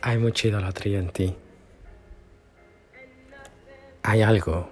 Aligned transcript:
Hay 0.00 0.18
mucha 0.18 0.48
idolatría 0.48 1.00
en 1.00 1.10
ti. 1.10 1.36
Hay 4.04 4.22
algo, 4.22 4.70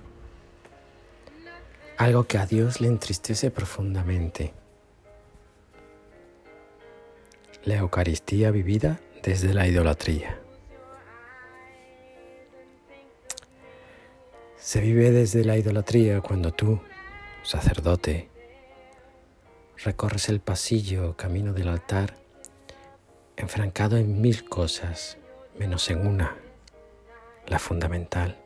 algo 1.97 2.25
que 2.25 2.39
a 2.39 2.47
Dios 2.47 2.81
le 2.81 2.89
entristece 2.89 3.51
profundamente. 3.51 4.55
La 7.65 7.77
Eucaristía 7.77 8.53
vivida 8.53 9.01
desde 9.25 9.53
la 9.53 9.67
idolatría. 9.67 10.39
Se 14.57 14.81
vive 14.81 15.11
desde 15.11 15.45
la 15.45 15.57
idolatría 15.57 16.21
cuando 16.21 16.53
tú, 16.53 16.81
sacerdote, 17.43 18.29
recorres 19.85 20.29
el 20.29 20.39
pasillo 20.39 21.17
camino 21.17 21.53
del 21.53 21.69
altar 21.69 22.26
enfrancado 23.37 23.99
en 23.99 24.21
mil 24.21 24.49
cosas, 24.49 25.19
menos 25.59 25.91
en 25.91 26.07
una, 26.07 26.37
la 27.47 27.59
fundamental. 27.59 28.37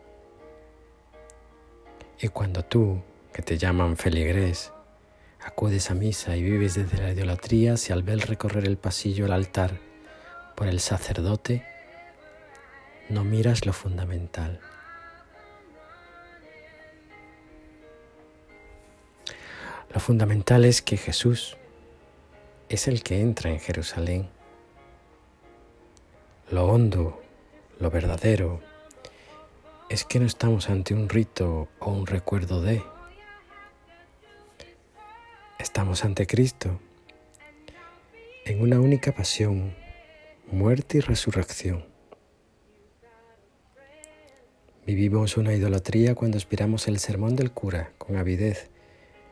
Y 2.21 2.29
cuando 2.29 2.65
tú, 2.65 3.01
que 3.33 3.43
te 3.43 3.57
llaman 3.57 3.97
feligrés, 3.97 4.73
acudes 5.41 5.91
a 5.91 5.95
misa 5.95 6.37
y 6.37 6.43
vives 6.43 6.75
desde 6.75 6.99
la 6.99 7.13
idolatría, 7.13 7.77
si 7.77 7.93
al 7.93 8.03
ver 8.03 8.19
recorrer 8.27 8.67
el 8.67 8.77
pasillo 8.77 9.27
al 9.27 9.33
altar 9.33 9.79
por 10.57 10.67
el 10.67 10.81
sacerdote, 10.81 11.65
no 13.09 13.25
miras 13.25 13.67
lo 13.67 13.73
fundamental. 13.73 14.61
Lo 19.93 20.01
fundamental 20.01 20.65
es 20.65 20.83
que 20.83 20.97
Jesús 20.97 21.57
es 22.69 22.87
el 22.87 23.03
que 23.03 23.21
entra 23.21 23.51
en 23.51 23.59
Jerusalén 23.59 24.40
lo 26.51 26.67
hondo, 26.67 27.23
lo 27.79 27.91
verdadero, 27.91 28.61
es 29.89 30.05
que 30.05 30.19
no 30.19 30.27
estamos 30.27 30.69
ante 30.69 30.95
un 30.95 31.09
rito 31.09 31.69
o 31.79 31.93
un 31.93 32.09
recuerdo 32.09 32.61
de. 32.61 32.83
Estamos 35.61 36.05
ante 36.05 36.27
Cristo, 36.27 36.81
en 38.45 38.63
una 38.63 38.81
única 38.81 39.13
pasión, 39.13 39.77
muerte 40.51 40.99
y 40.99 41.01
resurrección. 41.01 41.85
Vivimos 44.85 45.37
una 45.37 45.55
idolatría 45.55 46.17
cuando 46.17 46.37
aspiramos 46.37 46.89
el 46.89 46.99
sermón 46.99 47.37
del 47.37 47.53
cura 47.53 47.93
con 47.97 48.17
avidez, 48.17 48.71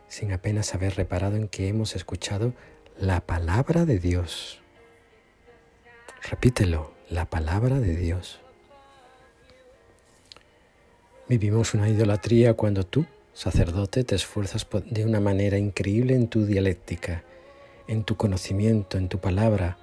sin 0.07 0.31
apenas 0.33 0.73
haber 0.73 0.95
reparado 0.95 1.35
en 1.35 1.49
que 1.49 1.67
hemos 1.67 1.97
escuchado 1.97 2.53
la 2.97 3.27
palabra 3.27 3.87
de 3.87 3.99
Dios. 3.99 4.61
Repítelo, 6.31 6.98
la 7.11 7.25
palabra 7.25 7.81
de 7.81 7.97
Dios. 7.97 8.41
Vivimos 11.27 11.73
una 11.73 11.89
idolatría 11.89 12.55
cuando 12.55 12.85
tú, 12.85 13.07
sacerdote, 13.33 14.05
te 14.05 14.15
esfuerzas 14.15 14.67
de 14.87 15.05
una 15.05 15.21
manera 15.21 15.57
increíble 15.57 16.15
en 16.15 16.29
tu 16.29 16.45
dialéctica, 16.45 17.25
en 17.87 18.05
tu 18.05 18.17
conocimiento, 18.17 18.99
en 18.99 19.09
tu 19.09 19.21
palabra, 19.21 19.79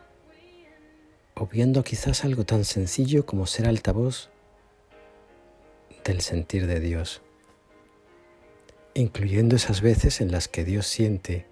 obviando 1.34 1.84
quizás 1.84 2.24
algo 2.26 2.46
tan 2.46 2.64
sencillo 2.64 3.26
como 3.26 3.48
ser 3.48 3.68
altavoz 3.68 4.30
del 6.04 6.22
sentir 6.22 6.68
de 6.68 6.80
Dios, 6.80 7.24
incluyendo 8.94 9.56
esas 9.56 9.82
veces 9.82 10.22
en 10.22 10.32
las 10.32 10.48
que 10.48 10.64
Dios 10.64 10.86
siente 10.86 11.48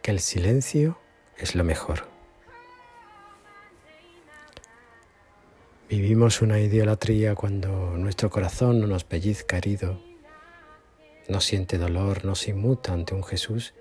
que 0.00 0.10
el 0.10 0.20
silencio 0.20 0.98
es 1.36 1.54
lo 1.54 1.64
mejor. 1.64 2.17
Vivimos 5.88 6.42
una 6.42 6.60
idolatría 6.60 7.34
cuando 7.34 7.96
nuestro 7.96 8.28
corazón 8.28 8.78
no 8.78 8.86
nos 8.86 9.04
pellizca 9.04 9.56
herido, 9.56 9.98
no 11.30 11.40
siente 11.40 11.78
dolor, 11.78 12.26
no 12.26 12.34
se 12.34 12.50
inmuta 12.50 12.92
ante 12.92 13.14
un 13.14 13.24
Jesús, 13.24 13.72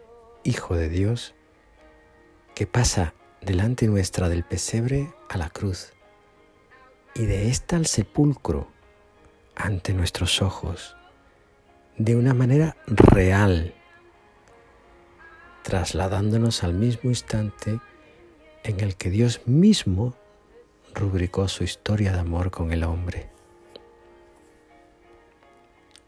Hijo 0.45 0.77
de 0.77 0.87
Dios, 0.87 1.35
que 2.55 2.65
pasa 2.65 3.13
delante 3.41 3.87
nuestra 3.87 4.29
del 4.29 4.45
pesebre 4.45 5.13
a 5.27 5.37
la 5.37 5.49
cruz 5.49 5.91
y 7.13 7.25
de 7.25 7.49
ésta 7.49 7.75
al 7.75 7.87
sepulcro 7.87 8.69
ante 9.57 9.93
nuestros 9.93 10.41
ojos, 10.41 10.95
de 11.97 12.15
una 12.15 12.33
manera 12.33 12.77
real, 12.87 13.73
trasladándonos 15.61 16.63
al 16.63 16.73
mismo 16.73 17.09
instante 17.09 17.81
en 18.63 18.79
el 18.79 18.95
que 18.95 19.09
Dios 19.09 19.41
mismo 19.45 20.15
rubricó 20.97 21.47
su 21.47 21.63
historia 21.63 22.11
de 22.11 22.19
amor 22.19 22.51
con 22.51 22.71
el 22.71 22.83
hombre. 22.83 23.29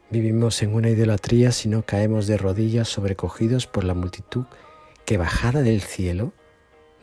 Vivimos 0.09 0.61
en 0.63 0.73
una 0.73 0.89
idolatría 0.89 1.51
si 1.51 1.69
no 1.69 1.83
caemos 1.83 2.25
de 2.25 2.37
rodillas 2.37 2.87
sobrecogidos 2.87 3.67
por 3.67 3.83
la 3.83 3.93
multitud 3.93 4.45
que 5.05 5.17
bajada 5.17 5.61
del 5.61 5.81
cielo, 5.81 6.33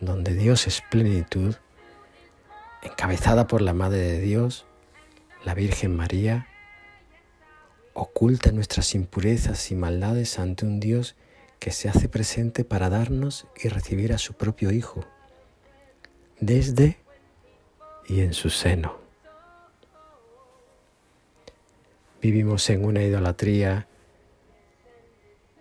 donde 0.01 0.35
Dios 0.35 0.67
es 0.67 0.83
plenitud, 0.91 1.55
encabezada 2.83 3.47
por 3.47 3.63
la 3.63 3.73
Madre 3.73 4.01
de 4.01 4.21
Dios, 4.21 4.67
la 5.45 5.55
Virgen 5.55 5.95
María, 5.97 6.49
oculta 7.95 8.51
nuestras 8.53 8.95
impurezas 8.95 9.71
y 9.71 9.77
maldades 9.77 10.39
ante 10.39 10.67
un 10.67 10.81
Dios 10.81 11.15
que 11.61 11.71
se 11.71 11.89
hace 11.89 12.09
presente 12.09 12.65
para 12.65 12.91
darnos 12.91 13.47
y 13.63 13.69
recibir 13.69 14.13
a 14.13 14.19
su 14.19 14.35
propio 14.35 14.71
Hijo, 14.73 15.05
desde 16.41 16.99
y 18.09 18.21
en 18.21 18.35
su 18.35 18.51
seno. 18.51 18.97
Vivimos 22.21 22.69
en 22.71 22.85
una 22.85 23.03
idolatría 23.03 23.87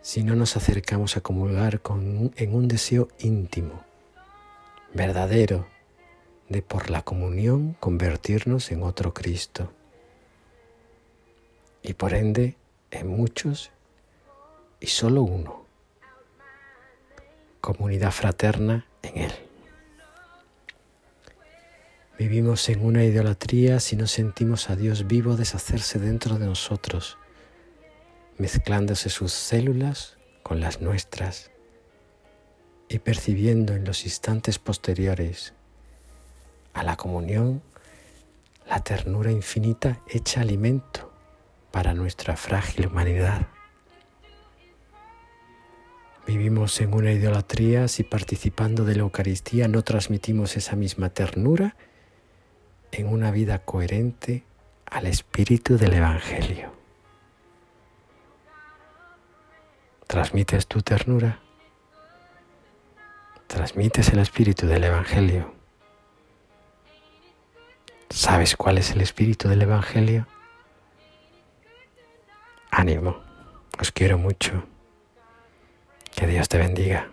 si 0.01 0.23
no 0.23 0.35
nos 0.35 0.55
acercamos 0.55 1.17
a 1.17 1.21
comulgar 1.21 1.81
con, 1.81 2.31
en 2.35 2.55
un 2.55 2.67
deseo 2.67 3.07
íntimo, 3.19 3.83
verdadero, 4.93 5.65
de 6.49 6.61
por 6.61 6.91
la 6.91 7.01
comunión 7.01 7.75
convertirnos 7.79 8.71
en 8.71 8.83
otro 8.83 9.13
Cristo 9.13 9.71
y 11.81 11.93
por 11.93 12.13
ende 12.13 12.55
en 12.91 13.07
muchos 13.07 13.71
y 14.79 14.87
solo 14.87 15.23
uno, 15.23 15.65
comunidad 17.61 18.11
fraterna 18.11 18.85
en 19.01 19.17
Él. 19.17 19.31
Vivimos 22.17 22.69
en 22.69 22.85
una 22.85 23.03
idolatría 23.03 23.81
si 23.81 23.97
no 23.97 24.07
sentimos 24.07 24.69
a 24.69 24.77
Dios 24.77 25.05
vivo 25.05 25.35
deshacerse 25.35 25.99
dentro 25.99 26.39
de 26.39 26.45
nosotros, 26.45 27.17
mezclándose 28.37 29.09
sus 29.09 29.33
células 29.33 30.15
con 30.41 30.61
las 30.61 30.79
nuestras 30.79 31.51
y 32.87 32.99
percibiendo 32.99 33.73
en 33.73 33.83
los 33.83 34.05
instantes 34.05 34.59
posteriores 34.59 35.53
a 36.73 36.83
la 36.83 36.95
comunión 36.95 37.61
la 38.65 38.81
ternura 38.81 39.31
infinita 39.31 40.01
hecha 40.07 40.39
alimento 40.39 41.11
para 41.71 41.93
nuestra 41.93 42.37
frágil 42.37 42.87
humanidad. 42.87 43.47
Vivimos 46.25 46.79
en 46.79 46.93
una 46.93 47.11
idolatría 47.11 47.89
si 47.89 48.03
participando 48.03 48.85
de 48.85 48.95
la 48.95 49.01
Eucaristía 49.01 49.67
no 49.67 49.83
transmitimos 49.83 50.55
esa 50.55 50.77
misma 50.77 51.09
ternura 51.09 51.75
en 52.99 53.07
una 53.07 53.31
vida 53.31 53.59
coherente 53.59 54.43
al 54.85 55.07
espíritu 55.07 55.77
del 55.77 55.93
Evangelio. 55.93 56.71
¿Transmites 60.07 60.67
tu 60.67 60.81
ternura? 60.81 61.39
¿Transmites 63.47 64.09
el 64.09 64.19
espíritu 64.19 64.65
del 64.67 64.85
Evangelio? 64.85 65.53
¿Sabes 68.09 68.55
cuál 68.55 68.77
es 68.77 68.91
el 68.91 69.01
espíritu 69.01 69.49
del 69.49 69.63
Evangelio? 69.63 70.27
Ánimo, 72.71 73.17
os 73.77 73.91
quiero 73.91 74.17
mucho. 74.17 74.63
Que 76.15 76.27
Dios 76.27 76.47
te 76.47 76.57
bendiga. 76.57 77.09